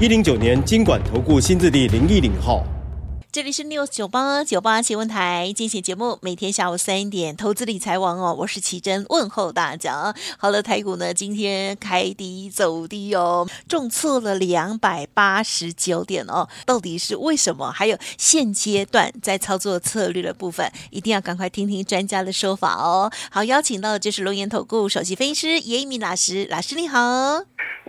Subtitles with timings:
[0.00, 2.66] 一零九年金管投顾新字第零一零号。
[3.34, 10.14] 这里是 News 九八九八新闻台，精选节目，每天下午三点，投资理财王哦，我是奇珍，问候大家。
[10.38, 17.72] 好了，台股呢今天开低走低哦，重挫了两百八十九点哦，到底是为什么？
[17.72, 23.10] 还有现阶段在操作策略的部分，一定要赶快听听专家的说法哦。
[23.32, 27.00] 好，邀请到的就是轮源投顾首席分析师严一鸣老师，老师你好。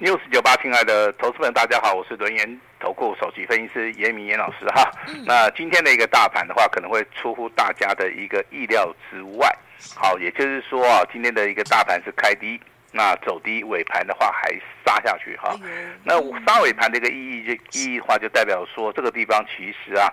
[0.02, 4.92] News 九八，亲爱的投资们，大家好，我是轮源投顾首席分析师严一民严老师哈。
[5.26, 9.52] 那今天的一个大盘的话，可能会出乎大家的一个意料之外。
[9.96, 14.52] 好，也就是说啊，今天的一个大盘是开低，那走低，尾盘的话还
[14.86, 15.60] 杀下去哈。
[16.04, 16.14] 那
[16.46, 20.08] 杀尾盘的一个意义就意义的话，就代表说这个地方其实啊，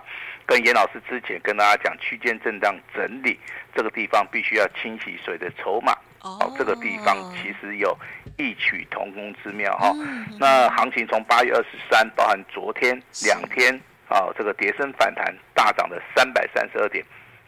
[0.47, 3.39] 跟严老师之前跟大家讲区间震荡整理，
[3.75, 5.95] 这个地方必须要清洗水的筹码。
[6.23, 7.95] 哦，这个地方其实有
[8.37, 9.93] 异曲同工之妙哈。
[10.39, 13.73] 那行情从八月二十三，包含昨天两天
[14.09, 17.03] 啊，这个跌升反弹大涨了三百三十二点。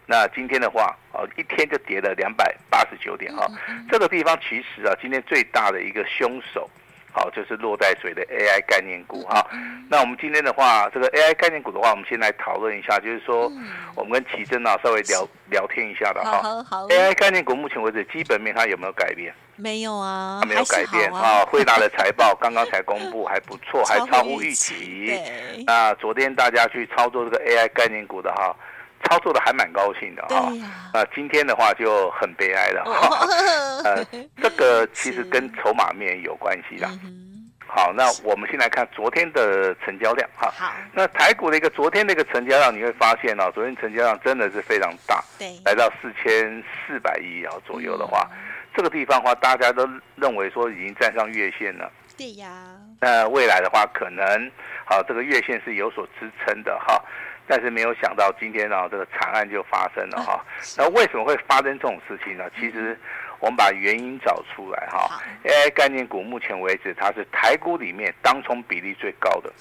[0.06, 3.48] 那今天的话，哦，一天就跌了两百八十九点哈。
[3.90, 6.70] 这个地方其实啊，今天最大的一个凶手。
[7.16, 9.48] 好，就是落在水的 AI 概念股哈。
[9.90, 13.50] 那我们今天的话，这个 AI 概念股的话，我们先来讨论一下，就是说，
[13.96, 16.42] 我们跟奇珍啊稍微聊聊天一下的哈。
[16.44, 16.88] 好，好。
[16.90, 19.34] AI 概念股目前为止基本面它有没有改变？
[19.56, 21.46] 没有啊，它没有改变啊。
[21.46, 25.18] 惠达的财报 刚刚才公布，还不错，还超乎预期。
[25.66, 28.54] 那昨天大家去操作这个 AI 概念股的哈。
[29.06, 30.52] 操作的还蛮高兴的哈，
[30.94, 33.28] 啊，啊，今天的话就很悲哀了哈，
[33.86, 34.06] 呃，
[34.42, 36.88] 这个其实跟筹码面有关系的。
[37.68, 40.50] 好，那我们先来看昨天的成交量哈。
[40.56, 48.30] 好，那台股的一个昨天的一个成交量，你会发现哦，昨天成交量真的是非常大，对，来到四千四百亿啊左右的话，
[48.74, 49.86] 这个地方的话，大家都
[50.16, 51.92] 认为说已经站上月线了。
[52.18, 52.48] 对呀。
[53.02, 54.24] 那未来的话，可能
[54.86, 57.04] 好，这个月线是有所支撑的哈。
[57.48, 60.44] 但是没有想到今天啊，这个惨案就发生了哈。
[60.78, 62.46] 那为什么会发生这种事情呢？
[62.60, 62.98] 其实
[63.40, 65.22] 我们把原因找出来哈。
[65.44, 69.54] AI 概念股目前为止，它是台股里面当冲比例最高的。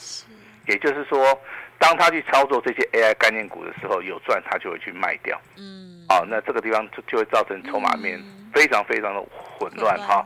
[0.66, 1.38] 也就是说，
[1.78, 5.38] 当他去操作这些 AI 概念股的时候，有赚他就会去卖掉。
[5.58, 6.06] 嗯。
[6.08, 8.18] 好，那这个地方就就会造成筹码面
[8.54, 9.22] 非常非常的
[9.58, 10.24] 混乱哈。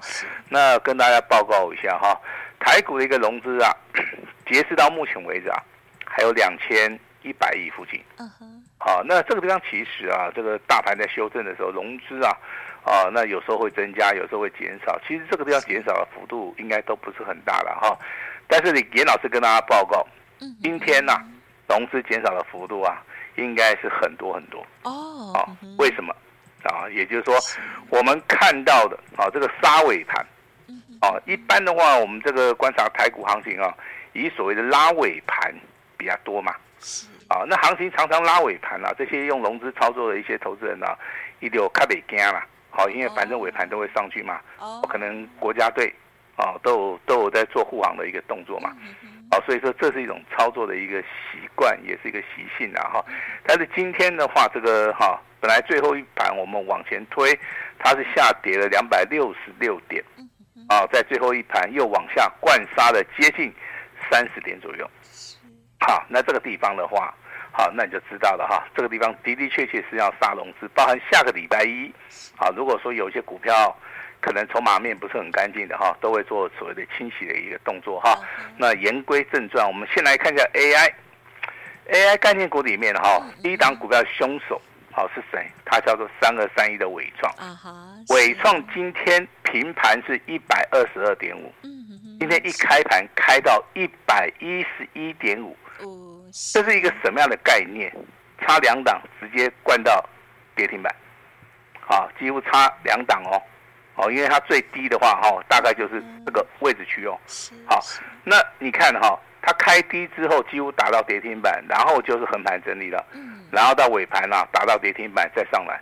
[0.49, 2.17] 那跟大家报告一下哈，
[2.61, 3.73] 台股的一个融资啊，
[4.47, 5.61] 截至到目前为止啊，
[6.07, 6.97] 还有两千。
[7.23, 12.31] 一百亿附近，嗯哼，好，那这个地方其实啊，这个大盘在修正的时候，融资啊，
[12.85, 14.99] 啊，那有时候会增加，有时候会减少。
[15.07, 17.99] 其实这个地方减少的幅度应该都不是很大了哈。
[18.47, 20.07] 但是你严老师跟大家报告，
[20.63, 21.21] 今天呐，
[21.69, 23.03] 融资减少的幅度啊，
[23.37, 25.33] 应该是很多很多哦。
[25.35, 26.15] 好，为什么？
[26.65, 27.35] 啊，也就是说，
[27.89, 30.27] 我们看到的啊，这个沙尾盘，
[31.01, 33.73] 啊，一般的话，我们这个观察台股行情啊，
[34.13, 35.55] 以所谓的拉尾盘
[35.99, 36.55] 比较多嘛。
[36.81, 40.97] 是啊，那行情常常拉尾盘啊，这些用融资操作的一些投资人啊，
[41.41, 42.47] 一定有卡北惊啦。
[42.71, 44.41] 好，因为反正尾盘都会上去嘛。
[44.59, 44.81] 哦。
[44.89, 45.93] 可能国家队
[46.37, 48.73] 啊，都有都有在做护航的一个动作嘛。
[49.31, 53.05] 好，所以说这是一种操作的一个习惯，也是一个习性啊哈。
[53.45, 57.39] 但是今天的话，这个哈，本来最后一盘我们往前推，
[57.79, 60.03] 它是下跌了两百六十六点，
[60.69, 63.53] 啊，在最后一盘又往下灌杀了接近
[64.11, 64.89] 三十点左右。
[65.81, 67.15] 好，那这个地方的话，
[67.53, 68.67] 好，那你就知道了哈。
[68.75, 71.93] 这个地方的的确确是要杀融资，包含下个礼拜一，
[72.37, 73.75] 啊，如果说有一些股票
[74.21, 78.19] 可能筹码面不是很干净的哈，都会做所谓的清洗的一个动作哈。
[78.57, 84.61] 那言归正传，我们先来看一下 AI，AI 概念股里面哈，第一档股票凶手
[84.91, 85.49] 好是谁？
[85.65, 87.33] 它叫做三二三一的伟创。
[88.09, 91.53] 纬创今天平盘是一百二十二点五。
[92.19, 95.57] 今天一开盘开到一百一十一点五，
[96.53, 97.93] 这是一个什么样的概念？
[98.41, 100.05] 差两档直接灌到
[100.55, 100.95] 跌停板，
[101.89, 103.43] 啊，几乎差两档哦，
[103.97, 107.19] 哦，因为它最低的话哈，大概就是这个位置区哦。
[107.67, 107.81] 好，
[108.25, 113.05] 那你看哈，它开低之后几乎打到跌停板，然后就是横盘整理了，
[113.51, 115.81] 然后到尾盘啊打到跌停板再上来，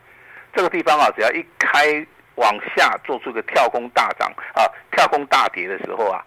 [0.55, 2.07] 这个地方啊只要一开。
[2.37, 4.61] 往下做出一个跳空大涨啊，
[4.91, 6.23] 跳空大跌的时候啊，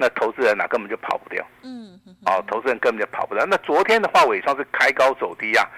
[0.00, 1.46] 那投资人呢、啊、根本就跑不掉。
[1.62, 3.44] 嗯，哦，投资人根本就跑不掉。
[3.44, 5.68] 那昨天的话，纬创是开高走低啊，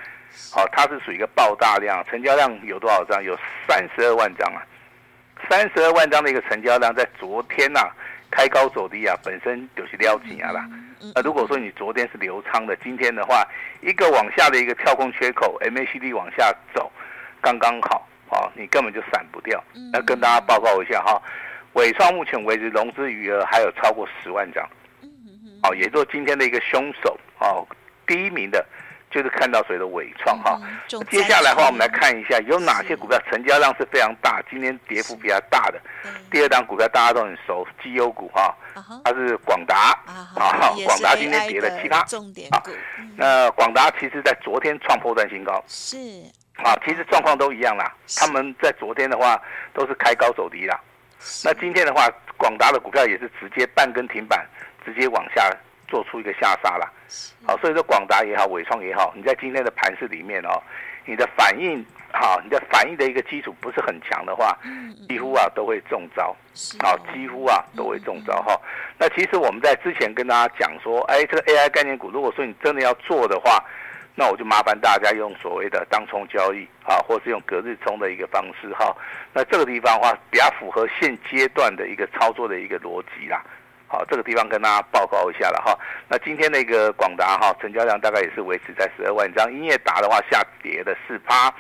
[0.52, 3.20] 好、哦，它是属于一个爆大量，成交量有多少张？
[3.20, 3.36] 有
[3.66, 4.62] 三十二万张啊，
[5.50, 7.90] 三十二万张的一个成交量，在昨天呐、啊、
[8.30, 10.64] 开高走低啊，本身就是撩紧啊啦。
[11.16, 13.44] 那如果说你昨天是留仓的，今天的话，
[13.80, 16.88] 一个往下的一个跳空缺口，MACD 往下走，
[17.40, 18.06] 刚刚好。
[18.34, 19.62] 哦，你根本就闪不掉。
[19.92, 21.20] 那跟大家报告一下哈，
[21.74, 24.66] 纬创目前为止融资余额还有超过十万张。
[25.62, 27.64] 哦，也就是今天的一个凶手哦，
[28.04, 28.66] 第一名的，
[29.12, 30.60] 就是看到谁的伟创哈。
[31.08, 35.80] 接下来的话，我们来看一下有哪些股票成交量是非常大，今天跌幅比较大的。
[36.32, 38.52] 第二档股票大家都很熟，绩优股哈，
[39.04, 42.02] 它是广达啊，广达今天跌了七趴。
[42.06, 42.72] 重点股。
[43.16, 45.62] 那广达其实在昨天创波段新高。
[45.68, 45.96] 是。
[46.56, 47.94] 啊，其实状况都一样啦。
[48.16, 49.40] 他们在昨天的话
[49.72, 50.76] 都是开高走低啦。
[51.44, 54.46] 那今天的话，广达的股票也是直接半根停板，
[54.84, 55.50] 直接往下
[55.88, 56.90] 做出一个下杀啦。
[57.46, 60.62] 好，所以说广达也好，伟创也好，你在今天的盘势里面哦，
[61.04, 64.58] 你的反应好，你的反应的一个基础不是很强的话，
[65.08, 66.34] 几乎啊都会中招。
[66.80, 68.60] 好，几乎啊都会中招哈。
[68.98, 73.64] 那其实我们在之前跟大家讲说，哎，这个 AI 概念股，如果说你真的要做的话，
[74.14, 78.94] 那我就麻烦大家用所谓的当冲交易啊，或是用隔日冲的一个方式哈。
[79.32, 83.43] 那这个地方的话，比较符合现阶段的一个操作的一个逻辑啦。
[83.88, 85.79] 好，这个地方跟大家报告一下了哈。
[86.09, 89.50] 那今天那个广达哈，成交量大概也是维持在十二万张。
[89.53, 91.53] 英业达的话下跌的四趴，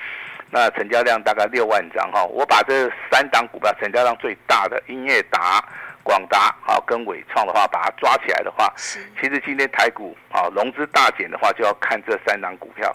[0.50, 2.22] 那成交量大概六万张哈。
[2.24, 5.64] 我把这三档股票成交量最大的英业达。
[6.02, 8.72] 广达啊，跟伟创的话，把它抓起来的话，
[9.20, 12.94] 其实今天台股啊融资大减的话，就要看这三档股票。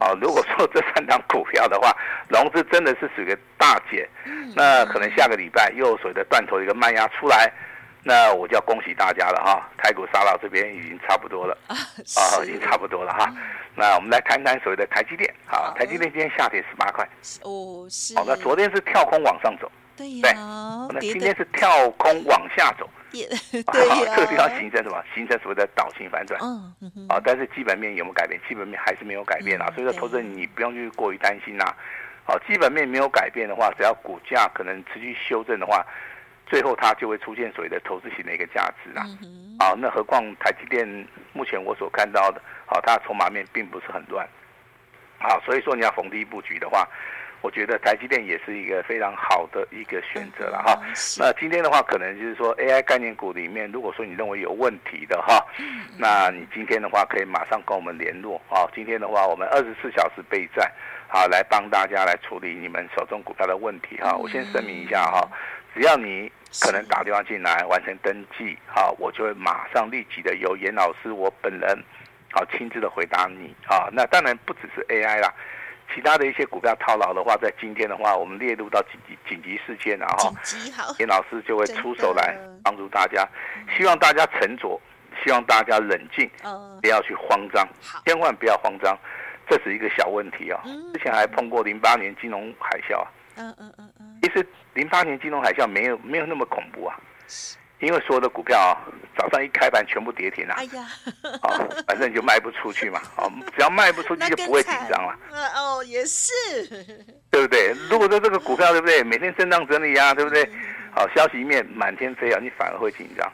[0.00, 1.96] 哦，如果说这三档股票的话，
[2.28, 4.08] 融资真的是属于大减，
[4.56, 7.52] 那可能下个礼拜又有所谓的断头一个慢压出来，
[8.02, 13.32] 那我就要恭喜大家了哈，台股杀到这边已经差不多了啊，已经差不多了哈。
[13.76, 17.08] 那我们来谈谈所谓的台积电啊，台积电今天下跌十八块。
[17.42, 18.16] 哦，是。
[18.16, 19.70] 好，那昨天是跳空往上走。
[20.02, 23.22] 对呀，那今天是跳空往下走， 对
[24.04, 25.00] 呀，这个地方形成什么？
[25.14, 26.40] 形成所谓的倒型反转。
[26.42, 28.40] 嗯嗯啊，但是基本面有没有改变？
[28.48, 29.70] 基本面还是没有改变啊。
[29.76, 31.64] 所以说，投资人你不用去过于担心呐。
[32.24, 35.86] 好，基本面没有改变的话，只要股价可能持续修正的话，
[36.46, 39.06] 最后它就会出现所谓的投资型的一个价值啦。
[39.60, 40.84] 啊，那何况台积电
[41.32, 44.26] 目前我所看到的，好，它的筹码面并不是很乱。
[45.20, 46.88] 好，所以说你要逢低布局的话。
[47.42, 50.80] 我觉得台积电也是一个非常好的一个选择了哈。
[51.18, 55.44] 那今天的话，可能就是说 AI 概念股里面，如果说你认为有问题的哈，
[55.98, 58.62] 那你今天的话可以马上跟我们联络啊。
[58.72, 60.70] 今天的话，我们二十四小时备战，
[61.08, 64.16] 好来帮大家来处理你们手中股票的问题哈。
[64.16, 65.28] 我先声明一下哈，
[65.74, 66.30] 只要你
[66.60, 71.76] 可能打电话进来完成登记，好，我就会马上立即的由严老师我本人
[72.30, 73.88] 好亲自的回答你啊。
[73.90, 75.34] 那当然不只是 AI 啦。
[75.94, 80.32] 其他的一些股票套牢的话，在今天的话，我们列入到紧急紧急事件，然后
[80.98, 83.28] 严老师就会出手来帮助大家。
[83.76, 84.80] 希望大家沉着，
[85.22, 86.30] 希望大家冷静，
[86.80, 87.66] 不要去慌张，
[88.06, 88.98] 千万不要慌张，
[89.48, 90.62] 这是一个小问题啊。
[90.92, 96.98] 之前还碰过零八年金融海啸啊，嗯嗯嗯嗯，其实零八年金融海啸没有没有那么恐怖啊。
[97.82, 98.78] 因为所有的股票啊，
[99.18, 100.86] 早上一开盘全部跌停了，哎呀，
[101.42, 105.18] 哦，反正你就卖不出去嘛， 哦，只要卖不出去就不会紧张了。
[105.56, 106.32] 哦，也是，
[107.28, 107.74] 对不对？
[107.90, 110.48] 如果说这个股票对不对，每天震荡整理啊，对不对？
[110.94, 113.32] 好，消息面满天飞啊，你反而会紧张。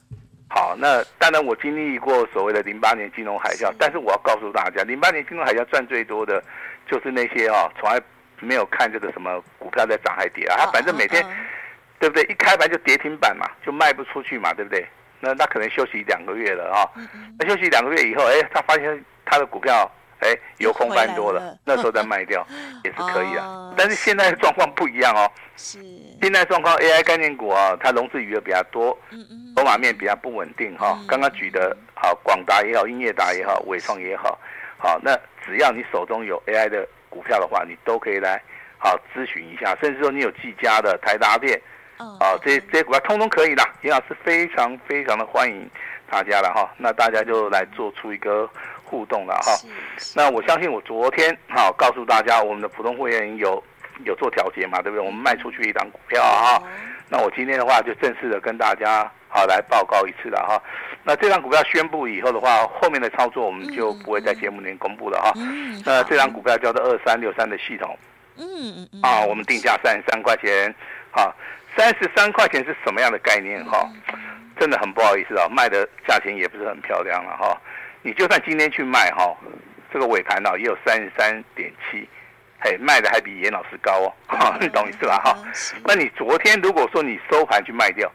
[0.48, 6.42] 好，那当然我经历过所谓的零八年金融海啸，但是我要告诉大家，零八年金融海啸赚最多的，
[6.90, 8.00] 就是那些啊，从来
[8.40, 11.22] 没有看这个什么股票在涨还跌啊，他反正每天。
[12.00, 12.24] 对不对？
[12.24, 14.84] 一开盘就跌停板嘛，就卖不出去嘛，对不对？
[15.20, 16.88] 那那可能休息两个月了啊、哦。
[17.38, 19.88] 那休息两个月以后，哎，他发现他的股票
[20.20, 22.42] 哎由空翻多了，了那时候再卖掉
[22.84, 23.44] 也是可以啊。
[23.44, 25.30] 哦、但是现在的状况不一样哦。
[25.56, 25.78] 是。
[26.22, 28.98] 现在状况 AI 概念股啊、哦，它融资余额比较多，
[29.54, 30.98] 筹码面比较不稳定哈、哦。
[30.98, 34.38] 嗯、刚刚举的好，广达也好，英业达也好，纬创也好，
[34.78, 35.14] 好，那
[35.44, 38.42] 只要你手中有 AI 的股票的话，你都可以来
[38.78, 41.60] 好咨询一下，甚至说你有技嘉的台达电。
[42.18, 45.68] 啊，这些这些股票通通可以的，严老师非常非常的欢迎
[46.10, 46.70] 大家了哈。
[46.76, 48.48] 那大家就来做出一个
[48.84, 49.52] 互动了哈。
[50.14, 53.62] 那我相信我昨天哈告诉大家，我们的普通会员有
[54.04, 55.04] 有做调节嘛，对不对？
[55.04, 56.62] 我们卖出去一档股票啊。
[57.08, 60.62] 那我今天的话就正式的跟大家好来报告一次了哈。
[61.02, 65.32] 那这张股票宣布以后的话，后面的操作我们就不会在节目里面公布了哈。
[65.84, 67.98] 那这张股票叫做二三六三的系统，
[68.36, 70.72] 嗯嗯啊，我们定价三十三块钱
[71.12, 71.34] 啊。
[71.76, 73.88] 三十三块钱是什么样的概念哈？
[74.58, 77.56] 真的很不好意思啊，卖的价钱也不是很漂亮了哈。
[78.02, 79.34] 你就算今天去卖哈，
[79.92, 82.06] 这个尾盘呢也有三十三点七，
[82.60, 85.38] 嘿，卖的还比严老师高哦，哈，你懂意思吧哈？
[85.84, 88.10] 那你昨天如果说你收盘去卖掉，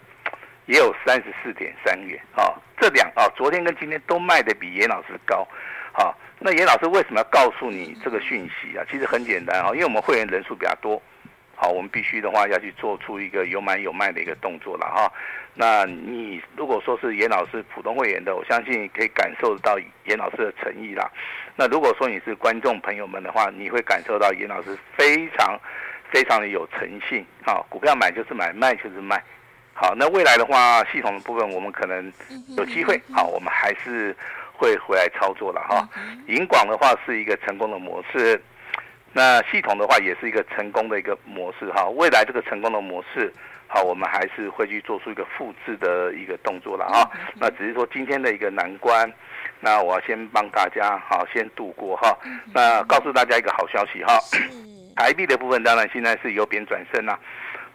[0.65, 5.47] 也有三十四点三元啊，这两啊，昨天跟今天都卖的比严老师高，
[5.93, 8.85] 好，那严老师为什么要告诉你这个讯息啊？
[8.91, 11.01] 其实很简单啊，因为我们会员人数比较多。
[11.55, 15.11] 好，我们必须的话要去做出一个有买有卖的一个动作了哈。
[15.53, 21.09] 那你如果说是严老师普通会员的，我相信可以感受到严老师的诚意啦。
[21.55, 25.57] 那如果说你是观众朋友们的话，你会感受到严老师非常
[26.11, 27.25] 非常的有诚信。
[27.45, 29.23] 好，股票买就是买，卖就是卖。
[29.73, 32.11] 好，那未来的话，系统的部分我们可能
[32.57, 34.13] 有机会，好，我们还是
[34.51, 35.87] 会回来操作了哈。
[36.27, 38.41] 银广的话是一个成功的模式。
[39.17, 43.33] 那系统的话也是一个成功的一个模式哈，未来这个成功的模式，
[43.65, 47.09] 好，我们还是会去做出一个复制的一个动作了哈。
[47.39, 49.09] 那只是说今天的一个难关，
[49.61, 52.13] 那我要先帮大家好先度过哈。
[52.53, 54.19] 那告诉大家一个好消息哈，
[54.97, 57.17] 台币的部分当然现在是由贬转升了。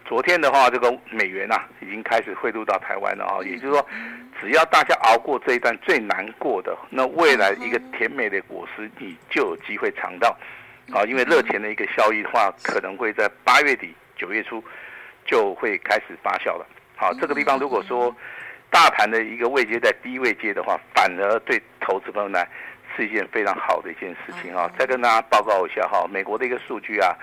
[0.05, 3.87] 昨天的话，这个美元呐已经开始汇入到台湾了啊，也就是说，
[4.39, 10.37] 只要大家熬过这一段最难过的，那未来一个甜美的果实，你就有机会尝到。
[10.93, 14.63] 啊，因为热钱的一个效益的话，可能会在八月底、九月初
[15.25, 16.65] 就会开始发酵了。
[16.95, 18.13] 好，这个地方如果说
[18.69, 22.43] 大盘的一个位阶在低位阶的话，反而对投资朋友呢
[22.95, 24.69] 是一件非常好的一件事情啊。
[24.77, 27.15] 再跟大家报告一下哈，美国的一个数据啊，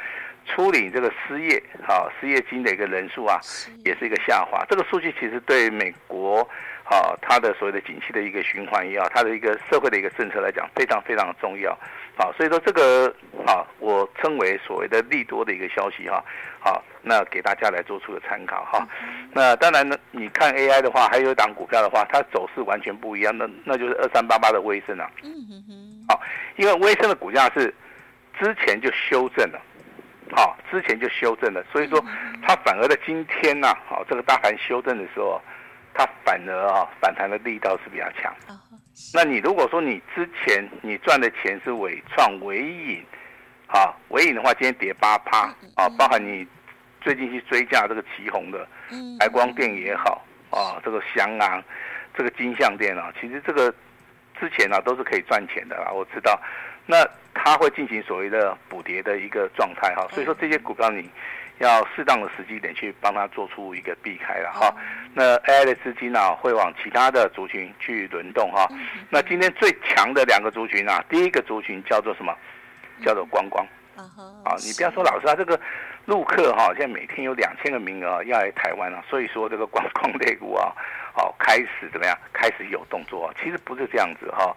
[0.47, 3.39] 初领这个失业啊，失业金的一个人数啊，
[3.85, 4.65] 也是一个下滑。
[4.69, 6.49] 这个数据其实对美国。
[6.91, 11.79] 好，它的所谓的景气的一个循环也好，它的一个社会的一个政策来讲，非常非常的重要。
[12.19, 13.07] 好，所以说这个
[13.47, 16.23] 啊，我称为所谓的利多的一个消息哈。
[16.59, 18.85] 好，那给大家来做出个参考哈。
[19.33, 25.09] 那当然呢，你看 AI 的话，还有一档股票的话，它走势完全不一样，那那就是二三八八的威盛啊。
[25.23, 26.05] 嗯哼哼。
[26.09, 26.21] 好，
[26.57, 27.73] 因为威盛的股价是
[28.37, 29.61] 之前就修正了，
[30.33, 32.05] 好，之前就修正了，所以说
[32.43, 35.41] 它反而在今天呢，好，这个大盘修正的时候。
[35.95, 38.33] 它反而啊反弹的力道是比较强。
[39.15, 43.05] 那你如果说你之前你赚的钱是纬创、纬颖，
[43.69, 46.47] 啊，纬颖的话今天跌八趴啊，包含你
[47.01, 48.67] 最近去追价这个旗红的，
[49.19, 51.63] 白光电也好啊，这个翔昂，
[52.17, 53.73] 这个金像电啊，其实这个
[54.41, 56.41] 之前啊都是可以赚钱的啦，我知道。
[56.87, 61.09] 那它会进行所谓的补跌的一个状态哈，所以说这些股票你。
[61.59, 64.73] 要适当的时机点去帮他做出一个避开了哈，
[65.13, 68.69] 那 AI 的资金呢、啊、会往其他的族群去轮动哈。
[69.11, 72.33] 那今天最强的两个族群啊，第一个族群叫做什么？
[73.05, 73.67] 叫做观光。
[73.97, 75.61] 啊，你不要说老师啊，这个
[76.05, 80.73] 陆客哈，现在每天有两千个名额要来台湾啊，所以说这个观光类股啊，
[81.13, 82.17] 好开始怎么样？
[82.33, 83.35] 开始有动作啊。
[83.43, 84.57] 其实不是这样子哈，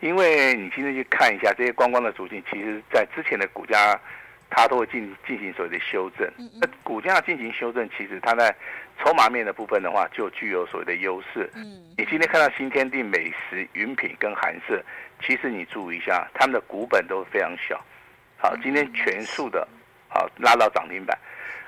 [0.00, 3.98] 因为你今天去看一下这些观光的族群，其实在之前的股价。
[4.54, 6.30] 它都会进进行所谓的修正，
[6.60, 8.54] 那股价进行修正，其实它在
[9.02, 11.50] 筹码面的部分的话，就具有所谓的优势。
[11.54, 11.64] 嗯，
[11.96, 14.84] 你今天看到新天地、美食、云品跟韩舍，
[15.24, 17.80] 其实你注意一下，他们的股本都非常小。
[18.36, 19.66] 好，今天全数的，
[20.08, 21.18] 好拉到涨停板。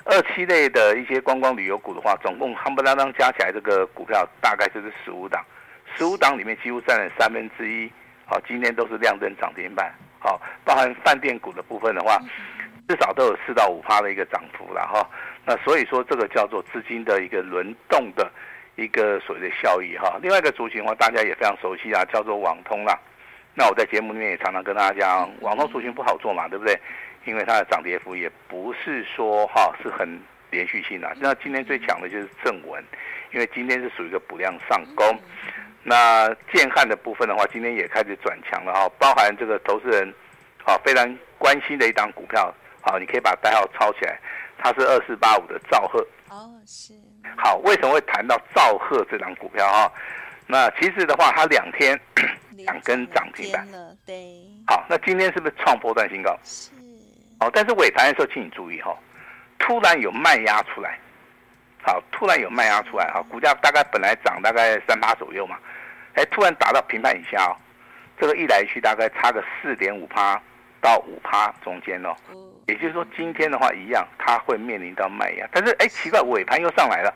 [0.05, 5.43] 二期类的一些观光旅游股的话，总共夯不啷当加起来，这个股票大概就是十五档，
[5.97, 7.91] 十五档里面几乎占了三分之一。
[8.27, 9.91] 好，今天都是亮灯涨停板。
[10.19, 12.19] 好，包含饭店股的部分的话。
[12.87, 15.09] 至少都有四到五趴的一个涨幅了哈，
[15.43, 18.31] 那所以说这个叫做资金的一个轮动的
[18.75, 20.19] 一个所谓的效益哈。
[20.21, 22.95] 另外一个族群的话，大家也非常熟悉啊，叫做网通啦。
[23.55, 26.79] 那我在节目里面也常常跟大家讲，网通族群不好做嘛，对不对？
[27.25, 31.11] 因为它的涨跌幅也不是说哈是很连续性的。
[31.19, 32.83] 那今天最强的就是正文，
[33.33, 35.19] 因为今天是属于一个补量上攻。
[35.81, 40.13] 那建汉的部分的话，今天也开始转强了哈，包含这个投资人
[40.65, 42.53] 啊非常关心的一档股票。
[42.85, 44.19] 好，你可以把代号抄起来，
[44.59, 45.99] 它是二四八五的兆赫。
[46.29, 46.93] 哦，是。
[47.35, 49.91] 好，为什么会谈到兆赫这档股票哈？
[50.45, 51.99] 那其实的话，它两天
[52.51, 53.67] 两根涨停板。
[54.05, 54.15] 对。
[54.67, 56.37] 好，那今天是不是创波段新高？
[56.43, 56.69] 是。
[57.39, 58.95] 哦，但是尾盘的时候，请你注意哈，
[59.57, 60.99] 突然有卖压出来。
[61.81, 65.57] 好，突然有卖压出来哈，股价大概本来涨大概三八左右嘛，
[66.13, 67.57] 哎，突然打到平盘以下哦，
[68.19, 70.41] 这个一来一去大概差个四点五趴
[70.85, 72.13] 到五趴中间哦。
[72.67, 77.13] 也就是说，今天的话一样，它会面临到卖压，但是哎，奇怪，尾盘又上来了，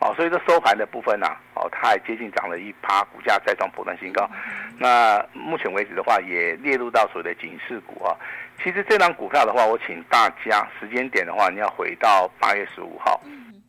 [0.00, 4.28] 哦，所以说收盘的部分呢、啊，哦，它还接近涨了一趴，股价再创波段新高。
[4.76, 8.14] 那目前为止的话，也列入到所谓的警示股啊。
[8.62, 13.20] 其实这档股票的话，我请大家时间点的话，你要回到八月十五号，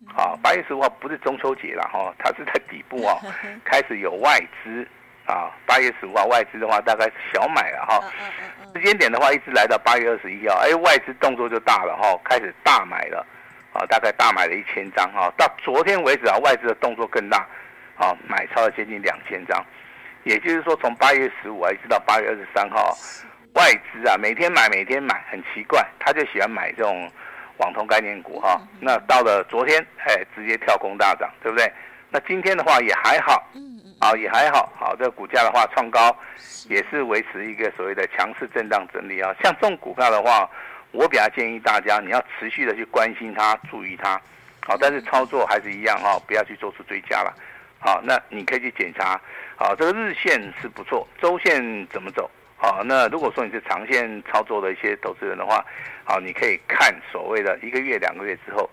[0.07, 3.19] 好，八月十五号不是中秋节了哈，它是在底部啊，
[3.63, 4.87] 开始有外资
[5.27, 5.51] 啊。
[5.67, 8.01] 八月十五号外资的话，大概是小买了哈。
[8.73, 13.25] 时间点的话，一直来到八月二十一号，哎，外资动作就大了哈，开始大买了
[13.73, 15.31] 啊，大概大买了一千张哈。
[15.37, 17.45] 到昨天为止啊，外资的动作更大，
[17.97, 19.63] 啊，买超了接近两千张。
[20.23, 22.97] 也就是说，从八月十五啊一直到八月二十三号，
[23.53, 27.09] 外资啊每天买每天买，很奇怪，他就喜欢买这种。
[27.57, 31.67] 网通概念股哈，那到了昨天，哎，直接跳空大涨，对不对？
[32.11, 36.15] 那今天的话也还好，嗯嗯，啊也还好，好，这个股价的话创高，
[36.69, 39.33] 也是维持一个所谓的强势震荡整理啊。
[39.43, 40.49] 像这种股票的话，
[40.91, 44.21] 我比较建议大家，你要持续的去关心它，注意它，
[44.65, 47.33] 好，但是操作还是一样哈，不要去做出追加了，
[47.79, 49.19] 好，那你可以去检查，
[49.55, 52.29] 好，这个日线是不错，周线怎么走？
[52.57, 55.63] 好，那如果说你是长线操作的一些投资人的话，
[56.03, 58.67] 好，你可以看所谓的一个月、两个月之后，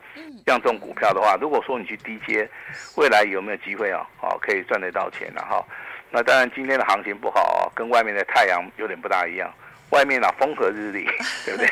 [0.47, 2.49] 像这种股票的话，如果说你去低接，
[2.97, 4.07] 未来有没有机会啊？
[4.17, 5.63] 好，可以赚得到钱了哈。
[6.11, 9.53] 那当然，今天的行情不好，跟外面的太阳有点不大一样。
[9.91, 11.07] 外面啊，风和日丽，
[11.45, 11.69] 对不对？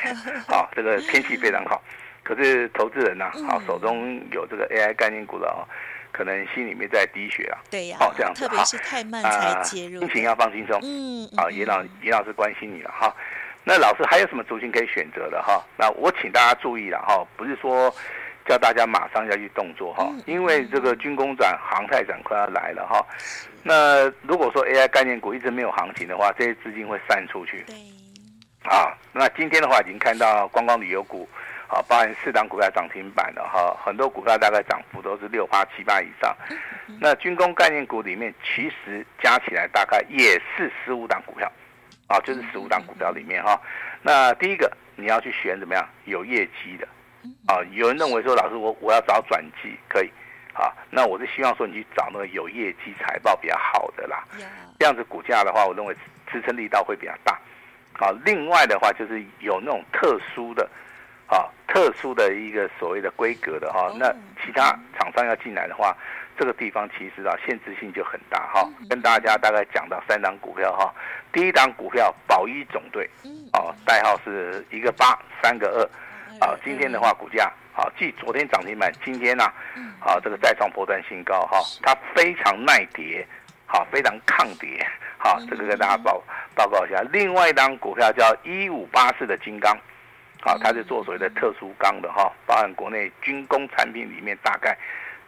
[0.47, 1.83] 好，这个天气非常好。
[2.23, 5.65] 可是投资人呐，好，手中有这个 AI 概念股的哦。
[6.13, 13.13] 可能心里面在滴血啊，对呀，哦，这样子，特别是太慢才介入，心情要放轻松，嗯，啊，严老严老师关心你了哈。
[13.65, 15.65] 那老师还有什么族群可以选择的哈？
[15.79, 17.93] 那我请大家注意了哈，不是说
[18.47, 23.05] 叫大家马上要去动作哈，因为这个军工展、航太展快要来了哈。
[23.63, 27.77] 那如果说 AI 概念股一直没有行情的话，这些资金会散出去，对，
[28.69, 31.27] 啊，那今天的话已经看到观光旅游股。
[31.73, 36.37] 啊，包含四档股票涨停板的哈，很多股票大概涨幅都是六八七八以上。
[37.01, 41.51] 那军工概念股里面，其实加起来大概也是十五档股票，
[42.09, 43.59] 啊，就是十五档股票里面哈。
[44.03, 46.87] 那第一个你要去选怎么样有业绩的，
[47.47, 50.13] 啊，有人认为说老师我我要找转机可以，
[50.53, 54.23] 啊，那我是希望说你去找那个有业绩财报比较好的啦，
[54.79, 55.97] 这样子股价的话，我认为
[56.31, 57.33] 支撑力道会比较大。
[57.99, 60.69] 啊，另外的话就是有那种特殊的。
[61.33, 64.13] 啊，特殊的一个所谓的规格的哈，那
[64.45, 65.97] 其他厂商要进来的话，
[66.39, 68.69] 这个地方其实啊限制性就很大哈。
[68.91, 70.93] 跟大家大概讲到三档股票哈，
[71.33, 73.09] 第一档股票宝一总队，
[73.55, 75.69] 哦，代号是一个八三个
[76.39, 79.45] 二，啊，今天的话股价啊，继昨天涨停板，今天呢，
[80.01, 83.27] 啊这个再创波段新高哈，它非常耐跌，
[83.65, 86.23] 好，非常抗跌，好，这个跟大家报
[86.55, 87.01] 报告一下。
[87.11, 89.75] 另外一档股票叫一五八四的金刚。
[90.45, 94.77] 好，它是做所谓的特殊钢的哈，包含国内军工产品里面，大概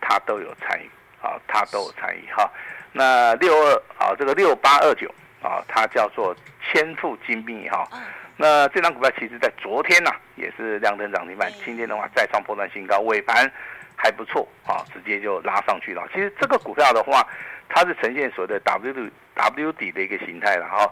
[0.01, 0.91] 它都有参与，
[1.23, 2.51] 啊，它都有参与哈。
[2.91, 5.09] 那六二啊，这个六八二九
[5.41, 7.89] 啊，它叫做千富精密哈。
[8.37, 13.49] 那这张股票其实在昨天呐、啊，也是亮灯涨停板，今天的话再创破断新高，尾盘
[13.95, 16.03] 还不错啊，直接就拉上去了。
[16.13, 17.25] 其实这个股票的话，
[17.69, 20.91] 它是呈现所谓的 W W 底的一个形态了哈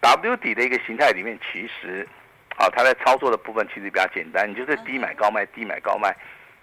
[0.00, 2.06] ，W 底的一个形态里面，其实。
[2.62, 6.14] 好，它在操作的部分其实比较简单，你就是低买高卖，低买高卖。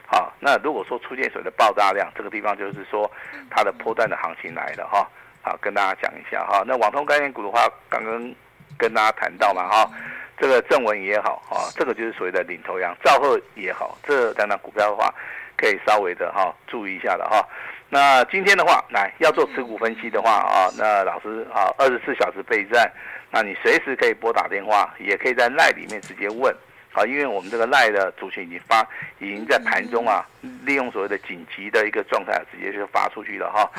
[0.07, 3.11] 好，那如果说出现所谓的爆炸量，这个地方就是说
[3.49, 5.05] 它的波段的行情来了哈。
[5.41, 6.63] 好，跟大家讲一下哈。
[6.65, 8.33] 那网通概念股的话，刚刚
[8.77, 9.91] 跟大家谈到嘛哈，
[10.37, 15.13] 这个正文也好啊，这个就是所谓的领头羊，兆赫也好，这两档股票的话，
[15.59, 17.45] 可以稍微的哈注意一下的哈。
[17.89, 22.89] 那今天的话，来要做持股分析的话啊，那老师啊，二十四小时备战。
[23.31, 26.51] 那你随时可以拨打电话，也可以在赖里面直接问，
[26.93, 28.81] 啊，因为我们这个赖的族群已经发，
[29.19, 30.25] 已经在盘中啊，
[30.63, 33.69] 利用所谓的紧急的一个状态，直接就发出去了哈。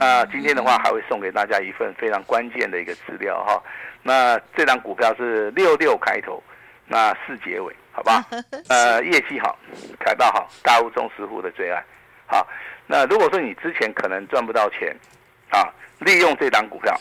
[0.00, 3.62] 那今天的话还会送给大家一份非常关键的一个资料哈。
[4.02, 6.42] 那这张股票是六六开头，
[6.86, 8.24] 那四结尾，好吧？
[8.68, 9.56] 呃，业绩好，
[10.06, 11.82] 财报好，大户中实户的最爱。
[12.26, 12.46] 好，
[12.86, 14.96] 那如果说你之前可能赚不到钱，
[15.50, 15.66] 啊，
[15.98, 16.96] 利用这张股票。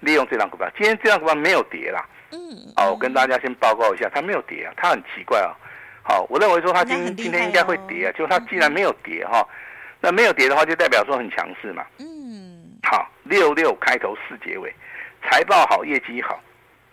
[0.00, 2.06] 利用这档股票，今天这档股票没有跌啦。
[2.30, 2.38] 嗯，
[2.76, 5.50] 好，我跟大家先报告一下，它没有跌啊，它很奇怪啊。
[6.04, 9.44] 好，我认为说它今今天应该会跌啊，就它既然没有跌哈，
[10.00, 11.84] 那没有跌的话，就代表说很强势嘛。
[11.98, 14.72] 嗯，好，六六开头四结尾，
[15.24, 16.40] 财报好，业绩好，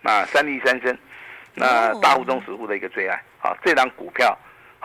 [0.02, 0.98] 那三利三升，
[1.54, 3.22] 那大户中实户的一个最爱。
[3.38, 4.36] 好，这档股票，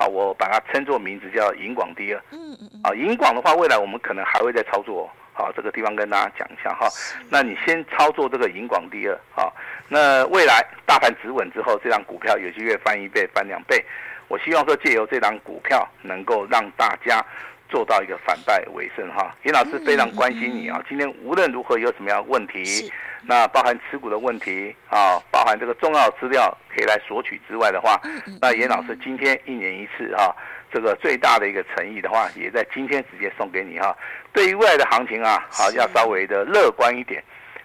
[0.01, 2.19] 好，我把它称作名字叫银广第二。
[2.31, 2.81] 嗯嗯嗯。
[2.81, 5.07] 啊，银广的话，未来我们可能还会再操作。
[5.31, 6.89] 好，这个地方跟大家讲一下哈。
[7.29, 9.53] 那你先操作这个银广第二，好，
[9.87, 13.85] 那未来大盘止稳之后，这张股票有机会翻一倍、翻两倍。
[14.27, 17.23] 我希望说借由这张股票，能够让大家
[17.71, 19.36] 做到一个反败为胜哈。
[19.43, 22.91] 严老师非常关心你啊，今天无论如何有什么样的问题，
[23.23, 27.99] 那包含持股的问题啊，包含这个重要资料可以来索取之外的话，
[28.41, 30.36] 那严老师今天一年一次哈。
[30.73, 33.93] 这个最大的一个诚意的话，也在今天直接送给你哈。
[34.31, 37.21] 对于未来的行情啊，好要稍微的乐观一点，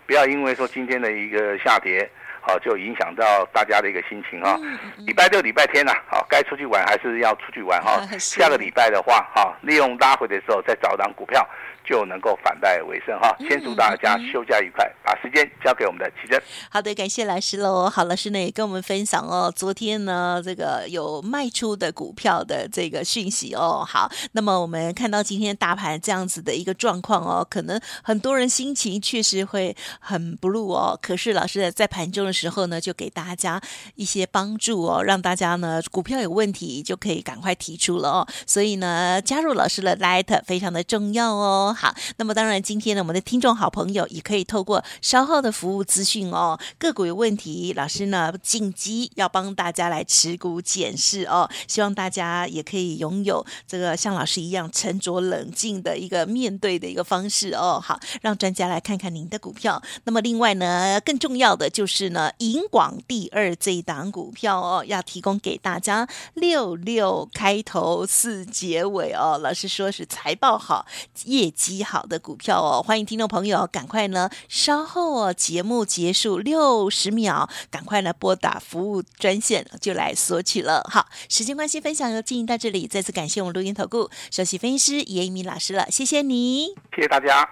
[0.07, 2.11] 不要因为说今天的一个下跌，
[2.47, 4.57] 好就影响到大家的一个心情哈。
[4.99, 8.01] 礼拜六、礼拜天呐，好该出去玩还是要出去玩哈。
[8.19, 11.47] 下个礼拜的话，哈利用拉回的时候再找一档股票。
[11.89, 13.35] 就能够反败为胜哈！
[13.49, 16.43] 先祝大家休假愉快，嗯嗯嗯、把时间交给我们的奇珍。
[16.69, 17.89] 好的，感谢老师喽。
[17.89, 23.85] 好，老师呢也跟我们分享哦，昨天呢这个有卖出的股票的这个讯息哦。
[23.87, 30.99] 好，那么我们看到今天大盘这样子的一个状况哦，可能很多人心情确实会很 blue 哦。
[31.01, 33.61] 可是老师在盘中的时候呢，就给大家
[33.95, 38.27] 一些帮助哦，让大家呢股票有问题就可以赶快提出了哦。
[38.47, 41.76] 所以呢，加入老师的 Light 非常的重要哦。
[41.77, 57.79] 好，那么当然，今天呢，我们的听众好朋友也可以透过稍后的服务资讯哦，个股有问题，老师呢紧急要帮大家来持股检视哦，希望大家也可以拥有这个像老师一样沉着冷静的一个面对的一个方式哦。
[57.79, 59.83] 好，让专家来看看您的股票。
[60.05, 70.87] 那么另外呢，更重要的就是呢，银广第二这一档股票哦，要提供给大家六六开头四结尾哦，老师说是财报好，
[71.27, 71.66] 业绩。
[71.67, 80.89] 极好的股票哦，欢迎听众朋友赶快呢，稍后哦节目结束六十秒，赶快呢拨打服务专线就来索取了。
[80.89, 87.45] 好，时间关系，分享就进行到这里，再次感谢我们录音投顾首席分析师严一鸣老师了，谢谢你，谢谢大家。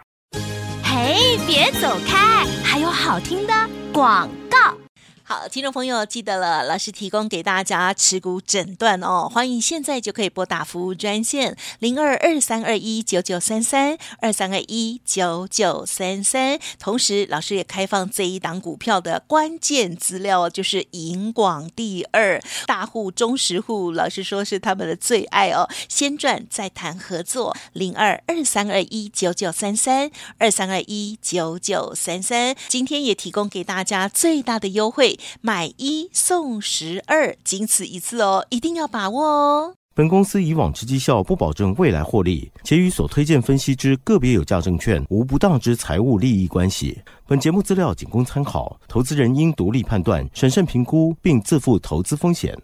[0.84, 3.52] 嘿，别走开，还有好听的
[3.92, 4.83] 广告。
[5.26, 35.14] 好，听众朋友记得了，老师提供给大家持股诊断哦，欢迎现在就可以拨打服务专线零二二三二一九九三三二三二一九九三三，同时老师也开放这一档股票的关键资料，就是银广第二大户、中实户，老师说是他们的最爱哦，先赚再谈合作零二二三二一九九三三二三二一九九三三，今天也提供给大家最大的优惠。
[35.40, 39.74] 买一送十二，仅此一次哦，一定要把握哦。
[39.96, 46.98] 本公司以往之绩效不保证未来获利，且与所推荐分析之个别有价证券无不当之财务利益关系。
[47.28, 52.60] 本节目资料仅供参考，投资人应独立判断、审慎评估，并自负投资风险。